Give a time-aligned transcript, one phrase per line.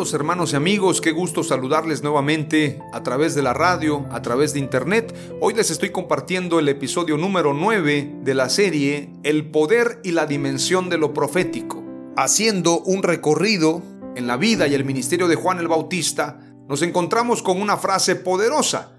[0.00, 4.58] Hermanos y amigos, qué gusto saludarles nuevamente a través de la radio, a través de
[4.58, 5.14] internet.
[5.42, 10.24] Hoy les estoy compartiendo el episodio número 9 de la serie El poder y la
[10.24, 11.84] dimensión de lo profético.
[12.16, 13.82] Haciendo un recorrido
[14.16, 18.16] en la vida y el ministerio de Juan el Bautista, nos encontramos con una frase
[18.16, 18.92] poderosa.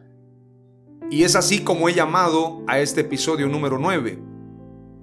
[1.10, 4.22] Y es así como he llamado a este episodio número 9.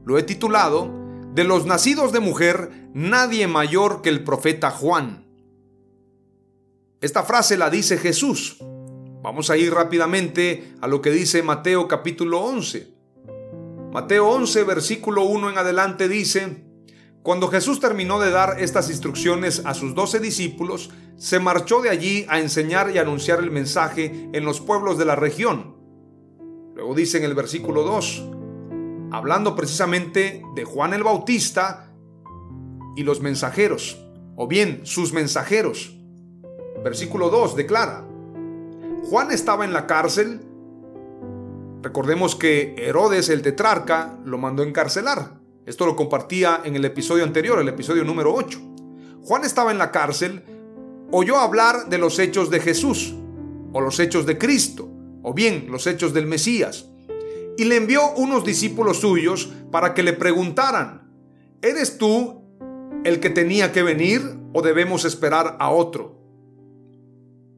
[0.07, 0.95] Lo he titulado
[1.35, 5.28] De los nacidos de mujer, nadie mayor que el profeta Juan.
[7.01, 8.57] Esta frase la dice Jesús.
[9.23, 12.93] Vamos a ir rápidamente a lo que dice Mateo capítulo 11.
[13.93, 16.65] Mateo 11 versículo 1 en adelante dice,
[17.23, 22.27] Cuando Jesús terminó de dar estas instrucciones a sus doce discípulos, se marchó de allí
[22.29, 25.77] a enseñar y anunciar el mensaje en los pueblos de la región.
[26.75, 28.25] Luego dice en el versículo 2,
[29.13, 31.93] hablando precisamente de Juan el Bautista
[32.97, 35.98] y los mensajeros, o bien sus mensajeros.
[36.83, 38.05] Versículo 2 declara,
[39.05, 40.41] Juan estaba en la cárcel.
[41.83, 45.39] Recordemos que Herodes el tetrarca lo mandó encarcelar.
[45.67, 48.59] Esto lo compartía en el episodio anterior, el episodio número 8.
[49.23, 50.43] Juan estaba en la cárcel,
[51.11, 53.15] oyó hablar de los hechos de Jesús,
[53.73, 54.89] o los hechos de Cristo,
[55.23, 56.87] o bien los hechos del Mesías,
[57.57, 61.11] y le envió unos discípulos suyos para que le preguntaran,
[61.61, 62.43] ¿eres tú
[63.05, 64.23] el que tenía que venir
[64.53, 66.18] o debemos esperar a otro?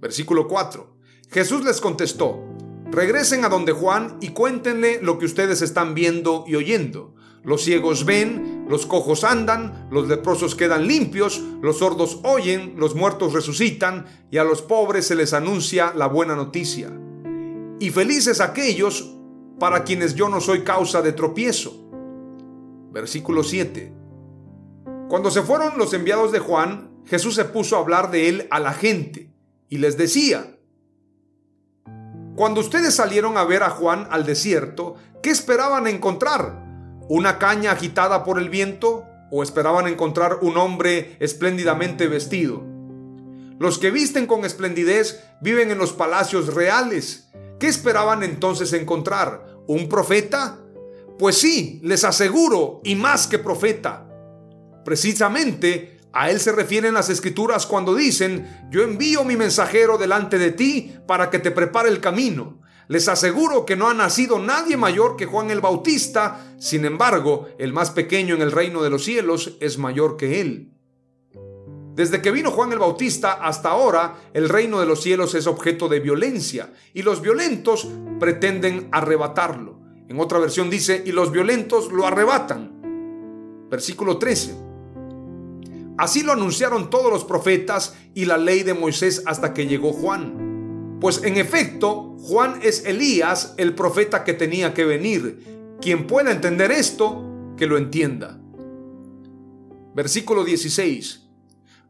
[0.00, 0.96] Versículo 4.
[1.30, 2.42] Jesús les contestó,
[2.90, 7.14] regresen a donde Juan y cuéntenle lo que ustedes están viendo y oyendo.
[7.44, 13.32] Los ciegos ven, los cojos andan, los leprosos quedan limpios, los sordos oyen, los muertos
[13.32, 16.90] resucitan y a los pobres se les anuncia la buena noticia.
[17.78, 19.16] Y felices aquellos
[19.58, 21.90] para quienes yo no soy causa de tropiezo.
[22.90, 23.94] Versículo 7.
[25.08, 28.60] Cuando se fueron los enviados de Juan, Jesús se puso a hablar de él a
[28.60, 29.30] la gente
[29.70, 30.56] y les decía,
[32.34, 36.64] cuando ustedes salieron a ver a Juan al desierto, ¿qué esperaban encontrar?
[37.08, 42.64] ¿Una caña agitada por el viento o esperaban encontrar un hombre espléndidamente vestido?
[43.60, 47.28] Los que visten con esplendidez viven en los palacios reales.
[47.60, 49.46] ¿Qué esperaban entonces encontrar?
[49.68, 50.58] ¿Un profeta?
[51.18, 54.08] Pues sí, les aseguro, y más que profeta.
[54.84, 60.50] Precisamente a él se refieren las escrituras cuando dicen, yo envío mi mensajero delante de
[60.50, 62.60] ti para que te prepare el camino.
[62.88, 67.72] Les aseguro que no ha nacido nadie mayor que Juan el Bautista, sin embargo, el
[67.72, 70.72] más pequeño en el reino de los cielos es mayor que él.
[71.94, 75.88] Desde que vino Juan el Bautista hasta ahora, el reino de los cielos es objeto
[75.88, 77.86] de violencia y los violentos
[78.18, 79.78] pretenden arrebatarlo.
[80.08, 83.68] En otra versión dice, y los violentos lo arrebatan.
[83.70, 84.69] Versículo 13.
[86.00, 90.96] Así lo anunciaron todos los profetas y la ley de Moisés hasta que llegó Juan.
[90.98, 95.76] Pues en efecto, Juan es Elías, el profeta que tenía que venir.
[95.78, 97.22] Quien pueda entender esto,
[97.54, 98.40] que lo entienda.
[99.94, 101.28] Versículo 16.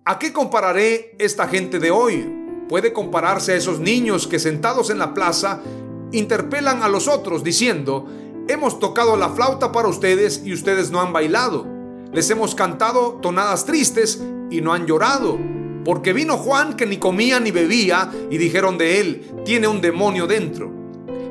[0.05, 2.29] ¿A qué compararé esta gente de hoy?
[2.69, 5.63] Puede compararse a esos niños que sentados en la plaza
[6.11, 8.09] interpelan a los otros diciendo,
[8.49, 11.80] hemos tocado la flauta para ustedes y ustedes no han bailado.
[12.13, 14.21] Les hemos cantado tonadas tristes
[14.51, 15.39] y no han llorado.
[15.85, 20.27] Porque vino Juan que ni comía ni bebía y dijeron de él, tiene un demonio
[20.27, 20.71] dentro.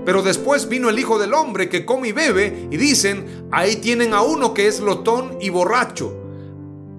[0.05, 4.13] Pero después vino el Hijo del Hombre que come y bebe y dicen, ahí tienen
[4.13, 6.15] a uno que es lotón y borracho,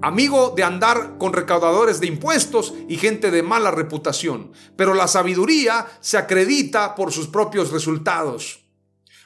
[0.01, 5.87] amigo de andar con recaudadores de impuestos y gente de mala reputación, pero la sabiduría
[5.99, 8.63] se acredita por sus propios resultados.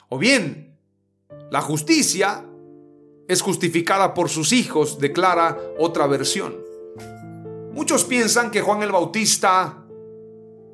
[0.09, 0.77] O bien,
[1.51, 2.45] la justicia
[3.27, 6.55] es justificada por sus hijos, declara otra versión.
[7.73, 9.83] Muchos piensan que Juan el Bautista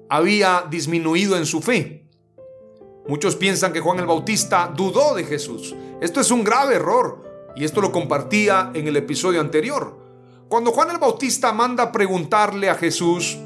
[0.09, 2.05] había disminuido en su fe.
[3.07, 5.75] Muchos piensan que Juan el Bautista dudó de Jesús.
[6.01, 7.23] Esto es un grave error.
[7.55, 9.97] Y esto lo compartía en el episodio anterior.
[10.47, 13.37] Cuando Juan el Bautista manda preguntarle a Jesús,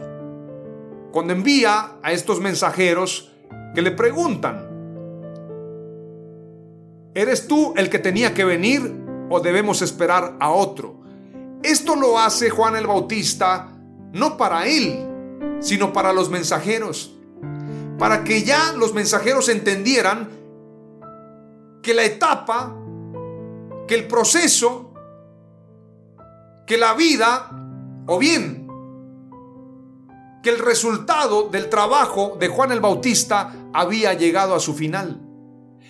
[1.11, 3.31] cuando envía a estos mensajeros
[3.73, 4.64] que le preguntan,
[7.15, 11.01] ¿eres tú el que tenía que venir o debemos esperar a otro?
[11.63, 13.71] Esto lo hace Juan el Bautista
[14.13, 17.15] no para él, sino para los mensajeros,
[17.97, 20.29] para que ya los mensajeros entendieran
[21.81, 22.75] que la etapa
[23.87, 24.93] que el proceso,
[26.65, 27.49] que la vida,
[28.07, 28.63] o bien
[30.41, 35.24] que el resultado del trabajo de Juan el Bautista había llegado a su final.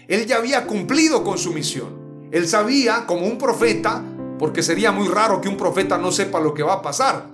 [0.07, 2.29] Él ya había cumplido con su misión.
[2.31, 4.03] Él sabía como un profeta,
[4.37, 7.29] porque sería muy raro que un profeta no sepa lo que va a pasar.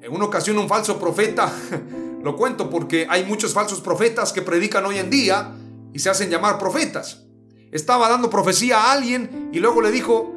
[0.00, 1.52] En una ocasión un falso profeta,
[2.22, 5.52] lo cuento porque hay muchos falsos profetas que predican hoy en día
[5.92, 7.24] y se hacen llamar profetas
[7.72, 10.34] estaba dando profecía a alguien y luego le dijo,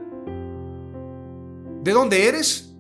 [1.84, 2.72] ¿de dónde eres?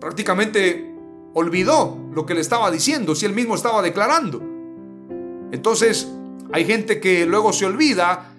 [0.00, 0.92] Prácticamente
[1.34, 4.40] olvidó lo que le estaba diciendo, si él mismo estaba declarando.
[5.52, 6.08] Entonces,
[6.52, 8.34] hay gente que luego se olvida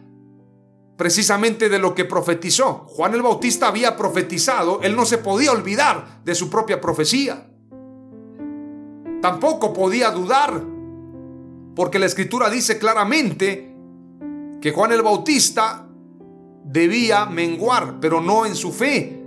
[0.97, 2.85] precisamente de lo que profetizó.
[2.87, 7.47] Juan el Bautista había profetizado, él no se podía olvidar de su propia profecía.
[9.21, 10.63] Tampoco podía dudar,
[11.75, 13.75] porque la escritura dice claramente
[14.61, 15.87] que Juan el Bautista
[16.63, 19.23] debía menguar, pero no en su fe,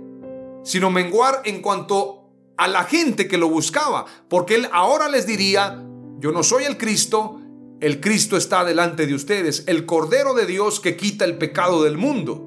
[0.63, 5.81] sino menguar en cuanto a la gente que lo buscaba, porque él ahora les diría,
[6.17, 7.38] yo no soy el Cristo,
[7.81, 11.97] el Cristo está delante de ustedes, el Cordero de Dios que quita el pecado del
[11.97, 12.45] mundo.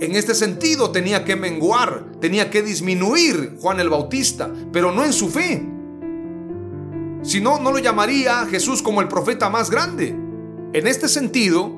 [0.00, 5.12] En este sentido tenía que menguar, tenía que disminuir Juan el Bautista, pero no en
[5.12, 5.62] su fe.
[7.22, 10.16] Si no, no lo llamaría Jesús como el profeta más grande.
[10.72, 11.70] En este sentido,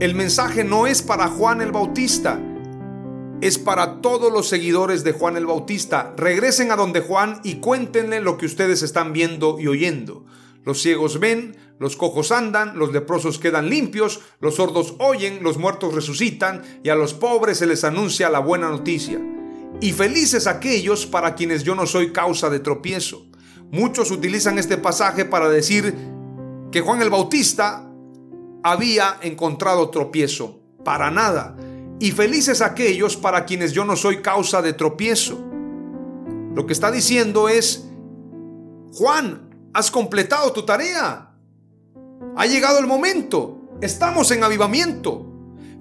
[0.00, 2.40] el mensaje no es para Juan el Bautista,
[3.40, 6.14] es para todos los seguidores de Juan el Bautista.
[6.16, 10.24] Regresen a donde Juan y cuéntenle lo que ustedes están viendo y oyendo.
[10.64, 15.92] Los ciegos ven, los cojos andan, los leprosos quedan limpios, los sordos oyen, los muertos
[15.92, 19.20] resucitan y a los pobres se les anuncia la buena noticia.
[19.82, 23.26] Y felices aquellos para quienes yo no soy causa de tropiezo.
[23.70, 25.94] Muchos utilizan este pasaje para decir
[26.72, 27.86] que Juan el Bautista
[28.62, 31.54] había encontrado tropiezo, para nada.
[32.00, 35.38] Y felices aquellos para quienes yo no soy causa de tropiezo.
[36.54, 37.84] Lo que está diciendo es,
[38.94, 41.33] Juan, has completado tu tarea.
[42.36, 43.60] Ha llegado el momento.
[43.80, 45.26] Estamos en avivamiento.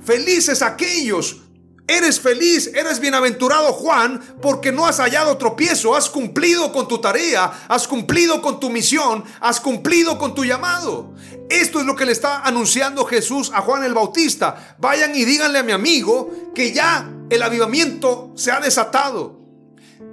[0.01, 1.43] Felices aquellos
[1.85, 7.51] Eres feliz, eres bienaventurado Juan, porque no has hallado tropiezo, has cumplido con tu tarea,
[7.67, 11.13] has cumplido con tu misión, has cumplido con tu llamado.
[11.49, 14.77] Esto es lo que le está anunciando Jesús a Juan el Bautista.
[14.79, 19.41] Vayan y díganle a mi amigo que ya el avivamiento se ha desatado.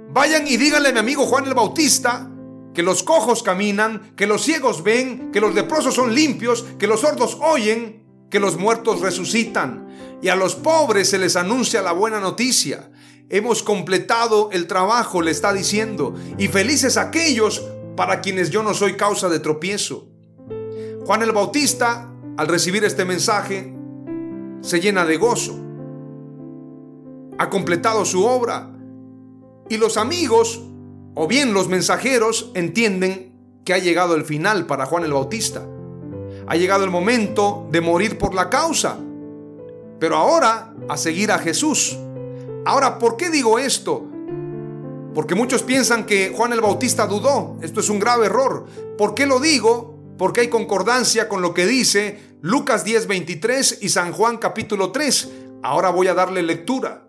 [0.09, 2.29] Vayan y díganle a mi amigo Juan el Bautista
[2.73, 7.01] que los cojos caminan, que los ciegos ven, que los leprosos son limpios, que los
[7.01, 12.19] sordos oyen, que los muertos resucitan y a los pobres se les anuncia la buena
[12.19, 12.91] noticia.
[13.29, 17.63] Hemos completado el trabajo, le está diciendo, y felices aquellos
[17.95, 20.07] para quienes yo no soy causa de tropiezo.
[21.05, 23.73] Juan el Bautista, al recibir este mensaje,
[24.61, 25.57] se llena de gozo.
[27.37, 28.71] Ha completado su obra.
[29.69, 30.61] Y los amigos,
[31.15, 33.33] o bien los mensajeros, entienden
[33.65, 35.67] que ha llegado el final para Juan el Bautista.
[36.47, 38.97] Ha llegado el momento de morir por la causa
[40.01, 41.95] pero ahora a seguir a Jesús.
[42.65, 44.03] Ahora, ¿por qué digo esto?
[45.13, 47.57] Porque muchos piensan que Juan el Bautista dudó.
[47.61, 48.65] Esto es un grave error.
[48.97, 49.99] ¿Por qué lo digo?
[50.17, 55.29] Porque hay concordancia con lo que dice Lucas 10:23 y San Juan capítulo 3.
[55.61, 57.05] Ahora voy a darle lectura.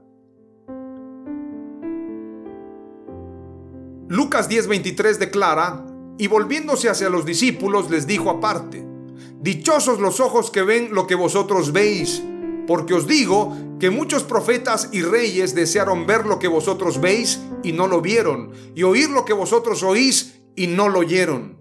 [4.12, 5.86] Lucas 10:23 declara,
[6.18, 8.86] y volviéndose hacia los discípulos les dijo aparte,
[9.40, 12.22] Dichosos los ojos que ven lo que vosotros veis
[12.66, 17.72] porque os digo que muchos profetas y reyes desearon ver lo que vosotros veis y
[17.72, 21.58] no lo vieron, y oír lo que vosotros oís y no lo oyeron.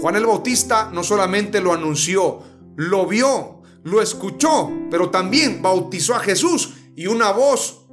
[0.00, 2.40] Juan el Bautista no solamente lo anunció,
[2.76, 7.86] lo vio, lo escuchó, pero también bautizó a Jesús y una voz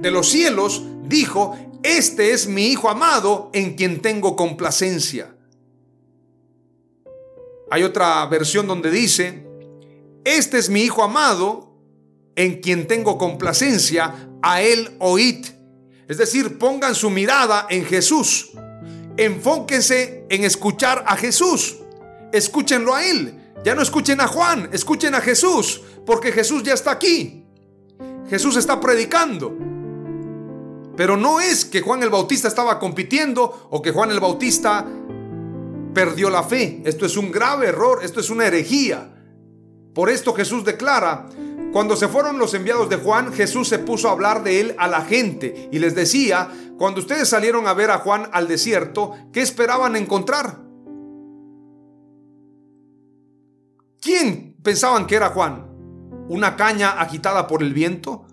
[0.00, 5.34] de los cielos dijo, este es mi Hijo amado en quien tengo complacencia.
[7.70, 9.46] Hay otra versión donde dice,
[10.24, 11.74] este es mi Hijo amado
[12.36, 15.46] en quien tengo complacencia, a él oíd.
[16.08, 18.50] Es decir, pongan su mirada en Jesús.
[19.16, 21.78] Enfóquense en escuchar a Jesús.
[22.32, 23.38] Escúchenlo a Él.
[23.64, 27.44] Ya no escuchen a Juan, escuchen a Jesús, porque Jesús ya está aquí.
[28.28, 29.71] Jesús está predicando.
[30.96, 34.86] Pero no es que Juan el Bautista estaba compitiendo o que Juan el Bautista
[35.94, 36.82] perdió la fe.
[36.84, 39.08] Esto es un grave error, esto es una herejía.
[39.94, 41.28] Por esto Jesús declara,
[41.72, 44.88] cuando se fueron los enviados de Juan, Jesús se puso a hablar de él a
[44.88, 49.40] la gente y les decía, cuando ustedes salieron a ver a Juan al desierto, ¿qué
[49.40, 50.60] esperaban encontrar?
[54.00, 55.66] ¿Quién pensaban que era Juan?
[56.28, 58.26] ¿Una caña agitada por el viento?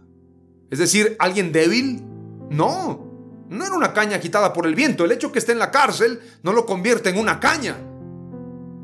[0.69, 2.08] Es decir, alguien débil.
[2.49, 3.09] No,
[3.49, 5.05] no era una caña agitada por el viento.
[5.05, 7.77] El hecho que esté en la cárcel no lo convierte en una caña.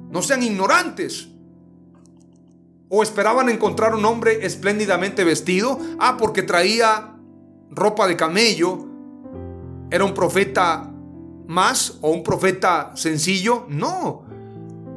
[0.09, 1.27] No sean ignorantes.
[2.89, 5.79] ¿O esperaban encontrar un hombre espléndidamente vestido?
[5.99, 7.15] Ah, porque traía
[7.69, 8.85] ropa de camello.
[9.91, 10.91] ¿Era un profeta
[11.47, 13.65] más o un profeta sencillo?
[13.69, 14.25] No.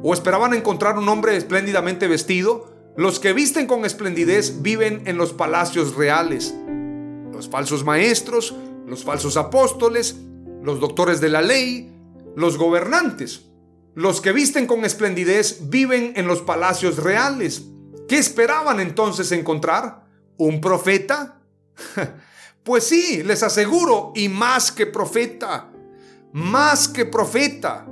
[0.01, 2.73] ¿O esperaban encontrar un hombre espléndidamente vestido?
[2.95, 6.55] Los que visten con esplendidez viven en los palacios reales.
[7.39, 8.53] Los falsos maestros,
[8.85, 10.17] los falsos apóstoles,
[10.61, 11.89] los doctores de la ley,
[12.35, 13.45] los gobernantes.
[13.95, 17.63] Los que visten con esplendidez viven en los palacios reales.
[18.09, 20.05] ¿Qué esperaban entonces encontrar?
[20.35, 21.39] ¿Un profeta?
[22.61, 25.71] Pues sí, les aseguro, y más que profeta,
[26.33, 27.87] más que profeta.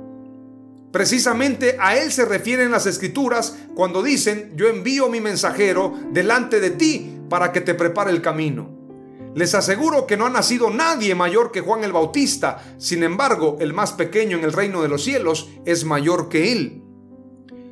[0.92, 6.70] Precisamente a él se refieren las escrituras cuando dicen, yo envío mi mensajero delante de
[6.70, 8.77] ti para que te prepare el camino.
[9.38, 13.72] Les aseguro que no ha nacido nadie mayor que Juan el Bautista, sin embargo, el
[13.72, 16.82] más pequeño en el reino de los cielos es mayor que él.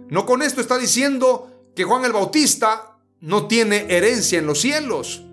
[0.08, 5.24] No con esto está diciendo que Juan el Bautista no tiene herencia en los cielos.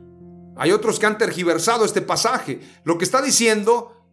[0.57, 2.61] Hay otros que han tergiversado este pasaje.
[2.83, 4.03] Lo que está diciendo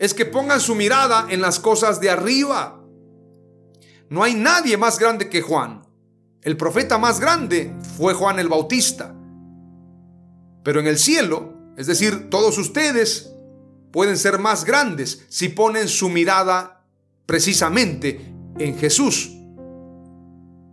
[0.00, 2.82] es que pongan su mirada en las cosas de arriba.
[4.10, 5.86] No hay nadie más grande que Juan.
[6.42, 9.14] El profeta más grande fue Juan el Bautista.
[10.64, 13.30] Pero en el cielo, es decir, todos ustedes
[13.92, 16.84] pueden ser más grandes si ponen su mirada
[17.24, 19.30] precisamente en Jesús.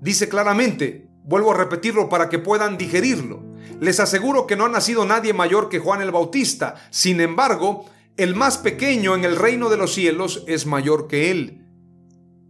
[0.02, 3.44] Dice claramente, vuelvo a repetirlo para que puedan digerirlo.
[3.80, 6.74] Les aseguro que no ha nacido nadie mayor que Juan el Bautista.
[6.90, 7.86] Sin embargo,
[8.18, 11.68] el más pequeño en el reino de los cielos es mayor que él.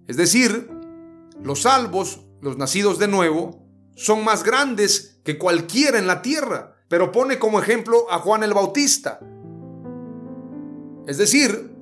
[0.07, 0.69] Es decir,
[1.43, 7.11] los salvos, los nacidos de nuevo, son más grandes que cualquiera en la tierra, pero
[7.11, 9.19] pone como ejemplo a Juan el Bautista.
[11.05, 11.75] Es decir,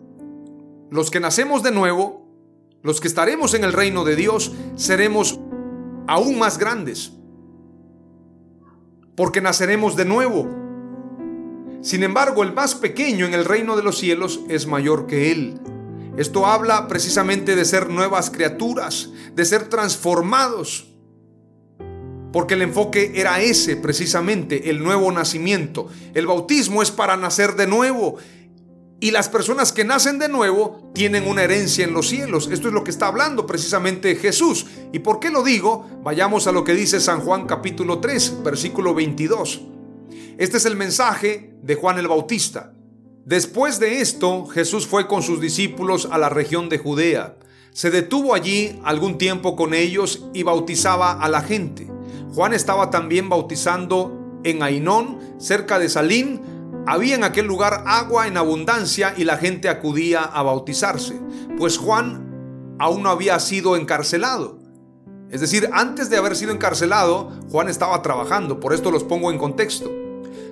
[0.90, 2.26] los que nacemos de nuevo,
[2.82, 5.40] los que estaremos en el reino de Dios, seremos
[6.08, 7.14] aún más grandes,
[9.16, 10.50] porque naceremos de nuevo.
[11.84, 15.60] Sin embargo, el más pequeño en el reino de los cielos es mayor que él.
[16.18, 20.92] Esto habla precisamente de ser nuevas criaturas, de ser transformados.
[22.34, 25.88] Porque el enfoque era ese, precisamente, el nuevo nacimiento.
[26.16, 28.18] El bautismo es para nacer de nuevo.
[29.00, 32.50] Y las personas que nacen de nuevo tienen una herencia en los cielos.
[32.52, 34.66] Esto es lo que está hablando precisamente Jesús.
[34.92, 35.88] ¿Y por qué lo digo?
[36.04, 39.62] Vayamos a lo que dice San Juan capítulo 3, versículo 22.
[40.40, 42.74] Este es el mensaje de Juan el Bautista.
[43.26, 47.38] Después de esto, Jesús fue con sus discípulos a la región de Judea.
[47.74, 51.93] Se detuvo allí algún tiempo con ellos y bautizaba a la gente.
[52.34, 56.42] Juan estaba también bautizando en Ainón, cerca de Salín.
[56.88, 61.22] Había en aquel lugar agua en abundancia y la gente acudía a bautizarse,
[61.58, 64.60] pues Juan aún no había sido encarcelado.
[65.30, 69.38] Es decir, antes de haber sido encarcelado, Juan estaba trabajando, por esto los pongo en
[69.38, 69.92] contexto.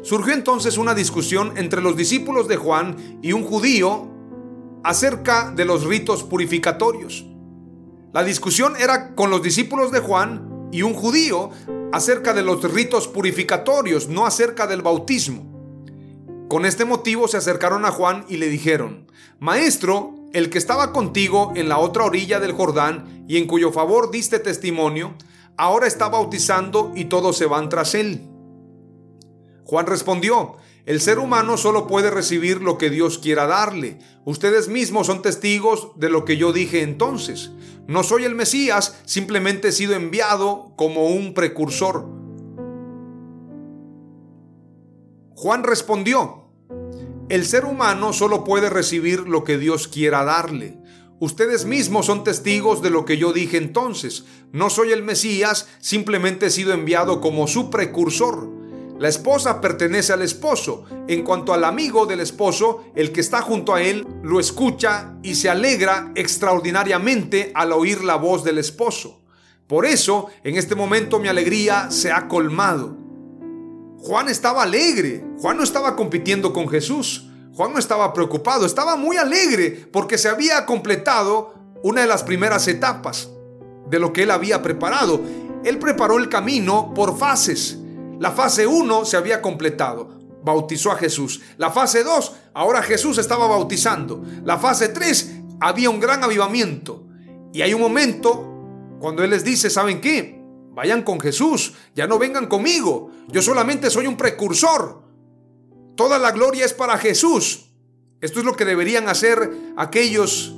[0.04, 4.08] Surgió entonces una discusión entre los discípulos de Juan y un judío
[4.84, 7.26] acerca de los ritos purificatorios.
[8.14, 11.50] La discusión era con los discípulos de Juan y un judío
[11.92, 15.52] acerca de los ritos purificatorios, no acerca del bautismo.
[16.48, 19.08] Con este motivo se acercaron a Juan y le dijeron,
[19.40, 24.12] Maestro, el que estaba contigo en la otra orilla del Jordán y en cuyo favor
[24.12, 25.16] diste testimonio,
[25.58, 28.28] ahora está bautizando y todos se van tras él.
[29.66, 34.00] Juan respondió, el ser humano solo puede recibir lo que Dios quiera darle.
[34.26, 37.52] Ustedes mismos son testigos de lo que yo dije entonces.
[37.88, 42.08] No soy el Mesías, simplemente he sido enviado como un precursor.
[45.36, 46.50] Juan respondió,
[47.30, 50.78] El ser humano solo puede recibir lo que Dios quiera darle.
[51.20, 54.26] Ustedes mismos son testigos de lo que yo dije entonces.
[54.52, 58.61] No soy el Mesías, simplemente he sido enviado como su precursor.
[59.02, 60.86] La esposa pertenece al esposo.
[61.08, 65.34] En cuanto al amigo del esposo, el que está junto a él lo escucha y
[65.34, 69.24] se alegra extraordinariamente al oír la voz del esposo.
[69.66, 72.96] Por eso, en este momento mi alegría se ha colmado.
[73.98, 75.26] Juan estaba alegre.
[75.40, 77.28] Juan no estaba compitiendo con Jesús.
[77.56, 82.68] Juan no estaba preocupado, estaba muy alegre porque se había completado una de las primeras
[82.68, 83.32] etapas
[83.90, 85.20] de lo que él había preparado.
[85.66, 87.81] Él preparó el camino por fases.
[88.22, 90.08] La fase 1 se había completado,
[90.44, 91.42] bautizó a Jesús.
[91.58, 94.24] La fase 2, ahora Jesús estaba bautizando.
[94.46, 97.08] La fase 3, había un gran avivamiento.
[97.52, 98.48] Y hay un momento
[99.00, 100.40] cuando Él les dice, ¿saben qué?
[100.70, 103.10] Vayan con Jesús, ya no vengan conmigo.
[103.28, 105.02] Yo solamente soy un precursor.
[105.96, 107.72] Toda la gloria es para Jesús.
[108.22, 110.54] Esto es lo que deberían hacer aquellos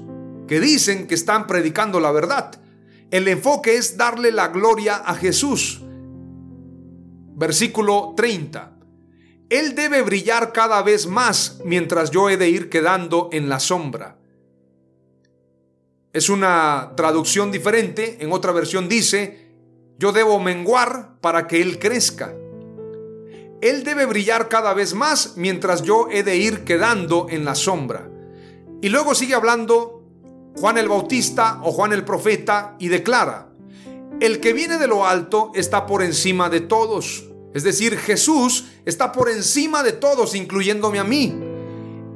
[0.49, 2.59] que dicen que están predicando la verdad.
[3.09, 5.79] El enfoque es darle la gloria a Jesús.
[7.35, 8.77] Versículo 30.
[9.49, 14.17] Él debe brillar cada vez más mientras yo he de ir quedando en la sombra.
[16.11, 18.17] Es una traducción diferente.
[18.19, 19.51] En otra versión dice,
[19.97, 22.33] yo debo menguar para que Él crezca.
[23.61, 28.09] Él debe brillar cada vez más mientras yo he de ir quedando en la sombra.
[28.81, 30.03] Y luego sigue hablando
[30.55, 33.52] Juan el Bautista o Juan el Profeta y declara,
[34.19, 37.25] el que viene de lo alto está por encima de todos.
[37.53, 41.33] Es decir, Jesús está por encima de todos, incluyéndome a mí.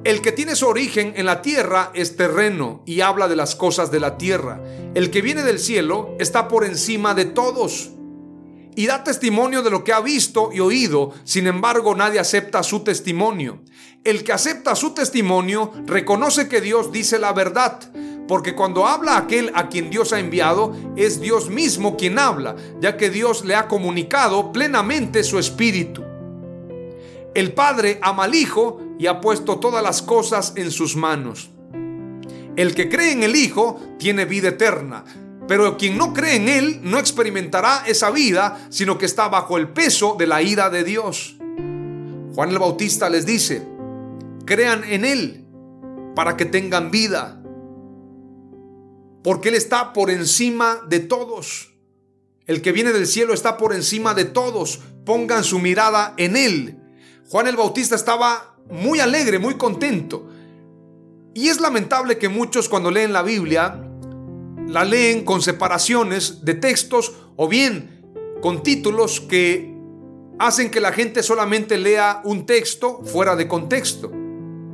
[0.04, 3.92] El que tiene su origen en la tierra es terreno y habla de las cosas
[3.92, 4.62] de la tierra.
[4.96, 7.92] El que viene del cielo está por encima de todos
[8.78, 12.82] y da testimonio de lo que ha visto y oído, sin embargo nadie acepta su
[12.82, 13.64] testimonio.
[14.04, 17.92] El que acepta su testimonio reconoce que Dios dice la verdad,
[18.28, 22.98] porque cuando habla aquel a quien Dios ha enviado, es Dios mismo quien habla, ya
[22.98, 26.04] que Dios le ha comunicado plenamente su espíritu.
[27.34, 31.50] El Padre ama al Hijo y ha puesto todas las cosas en sus manos.
[32.56, 35.04] El que cree en el Hijo tiene vida eterna
[35.48, 39.70] pero quien no cree en Él no experimentará esa vida, sino que está bajo el
[39.70, 41.38] peso de la ira de Dios.
[42.36, 43.66] Juan el Bautista les dice,
[44.46, 45.46] crean en Él
[46.16, 47.42] para que tengan vida,
[49.28, 51.74] porque Él está por encima de todos.
[52.46, 54.80] El que viene del cielo está por encima de todos.
[55.06, 56.80] Pongan su mirada en Él.
[57.28, 60.30] Juan el Bautista estaba muy alegre, muy contento.
[61.34, 63.84] Y es lamentable que muchos cuando leen la Biblia
[64.66, 68.06] la leen con separaciones de textos o bien
[68.42, 69.76] con títulos que
[70.40, 74.10] hacen que la gente solamente lea un texto fuera de contexto,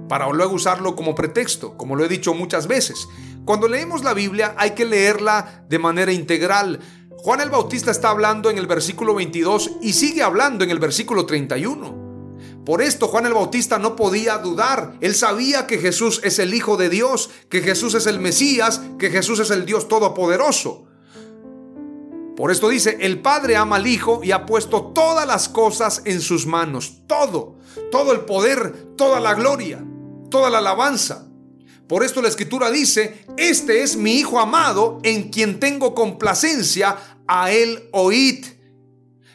[0.07, 3.07] para luego usarlo como pretexto, como lo he dicho muchas veces.
[3.45, 6.79] Cuando leemos la Biblia hay que leerla de manera integral.
[7.17, 11.25] Juan el Bautista está hablando en el versículo 22 y sigue hablando en el versículo
[11.25, 12.03] 31.
[12.65, 14.95] Por esto Juan el Bautista no podía dudar.
[15.01, 19.09] Él sabía que Jesús es el Hijo de Dios, que Jesús es el Mesías, que
[19.09, 20.85] Jesús es el Dios Todopoderoso.
[22.37, 26.21] Por esto dice, el Padre ama al Hijo y ha puesto todas las cosas en
[26.21, 27.01] sus manos.
[27.07, 27.57] Todo,
[27.91, 29.83] todo el poder, toda la gloria,
[30.29, 31.27] toda la alabanza.
[31.87, 37.51] Por esto la escritura dice, este es mi Hijo amado en quien tengo complacencia, a
[37.51, 38.45] él oíd.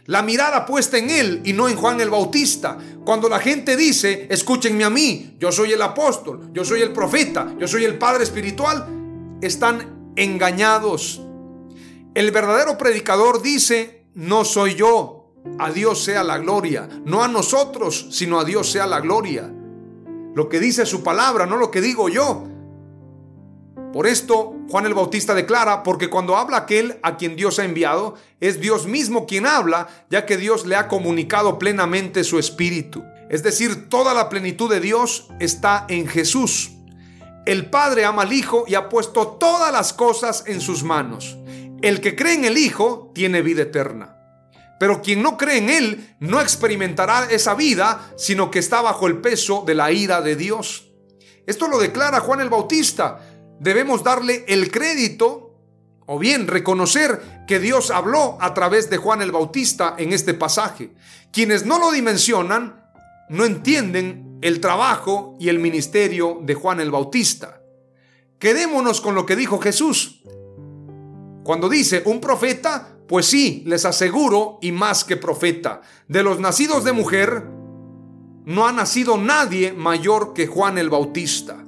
[0.06, 2.78] La mirada puesta en él y no en Juan el Bautista.
[3.04, 7.54] Cuando la gente dice, escúchenme a mí, yo soy el apóstol, yo soy el profeta,
[7.58, 8.86] yo soy el padre espiritual,
[9.42, 11.20] están engañados.
[12.14, 18.08] El verdadero predicador dice, no soy yo, a Dios sea la gloria, no a nosotros,
[18.10, 19.52] sino a Dios sea la gloria.
[20.34, 22.44] Lo que dice su palabra, no lo que digo yo.
[23.92, 28.14] Por esto Juan el Bautista declara, porque cuando habla aquel a quien Dios ha enviado,
[28.40, 33.02] es Dios mismo quien habla, ya que Dios le ha comunicado plenamente su espíritu.
[33.30, 36.72] Es decir, toda la plenitud de Dios está en Jesús.
[37.46, 41.38] El Padre ama al Hijo y ha puesto todas las cosas en sus manos.
[41.80, 44.17] El que cree en el Hijo tiene vida eterna.
[44.78, 49.18] Pero quien no cree en Él no experimentará esa vida, sino que está bajo el
[49.18, 50.88] peso de la ira de Dios.
[51.46, 53.20] Esto lo declara Juan el Bautista
[53.60, 55.54] debemos darle el crédito
[56.06, 60.94] o bien reconocer que Dios habló a través de Juan el Bautista en este pasaje.
[61.32, 62.82] Quienes no lo dimensionan
[63.28, 67.60] no entienden el trabajo y el ministerio de Juan el Bautista.
[68.38, 70.22] Quedémonos con lo que dijo Jesús.
[71.44, 76.84] Cuando dice un profeta, pues sí, les aseguro, y más que profeta, de los nacidos
[76.84, 77.44] de mujer,
[78.44, 81.64] no ha nacido nadie mayor que Juan el Bautista.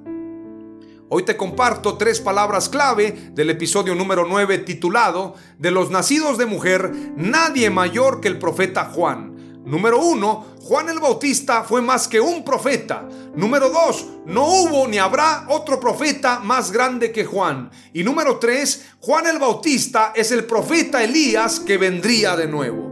[1.09, 6.47] Hoy te comparto tres palabras clave del episodio número 9 titulado De los nacidos de
[6.47, 9.30] mujer, nadie mayor que el profeta Juan.
[9.65, 13.09] Número uno, Juan el Bautista fue más que un profeta.
[13.35, 17.71] Número dos, no hubo ni habrá otro profeta más grande que Juan.
[17.93, 22.91] Y número tres, Juan el Bautista es el profeta Elías que vendría de nuevo.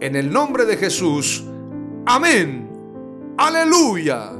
[0.00, 1.44] En el nombre de Jesús,
[2.06, 2.70] amén.
[3.36, 4.39] Aleluya.